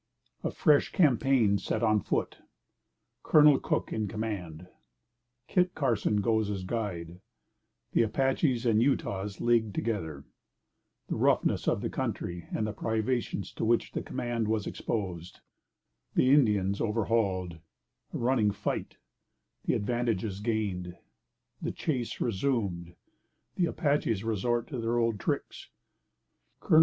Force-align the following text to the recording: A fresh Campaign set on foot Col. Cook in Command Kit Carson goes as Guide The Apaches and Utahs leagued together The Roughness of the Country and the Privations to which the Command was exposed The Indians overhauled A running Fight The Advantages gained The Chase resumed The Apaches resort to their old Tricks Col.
A 0.43 0.49
fresh 0.49 0.91
Campaign 0.91 1.59
set 1.59 1.83
on 1.83 1.99
foot 1.99 2.39
Col. 3.21 3.59
Cook 3.59 3.93
in 3.93 4.07
Command 4.07 4.67
Kit 5.47 5.75
Carson 5.75 6.21
goes 6.21 6.49
as 6.49 6.63
Guide 6.63 7.21
The 7.91 8.01
Apaches 8.01 8.65
and 8.65 8.81
Utahs 8.81 9.39
leagued 9.39 9.75
together 9.75 10.23
The 11.07 11.17
Roughness 11.17 11.67
of 11.67 11.81
the 11.81 11.89
Country 11.91 12.47
and 12.49 12.65
the 12.65 12.73
Privations 12.73 13.53
to 13.53 13.63
which 13.63 13.91
the 13.91 14.01
Command 14.01 14.47
was 14.47 14.65
exposed 14.65 15.41
The 16.15 16.31
Indians 16.31 16.81
overhauled 16.81 17.59
A 18.11 18.17
running 18.17 18.49
Fight 18.49 18.97
The 19.65 19.75
Advantages 19.75 20.39
gained 20.39 20.97
The 21.61 21.71
Chase 21.71 22.19
resumed 22.19 22.95
The 23.55 23.67
Apaches 23.67 24.23
resort 24.23 24.65
to 24.69 24.79
their 24.79 24.97
old 24.97 25.19
Tricks 25.19 25.69
Col. 26.59 26.79